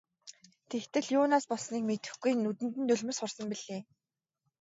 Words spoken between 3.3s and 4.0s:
билээ.